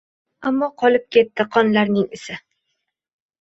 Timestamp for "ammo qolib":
0.51-1.05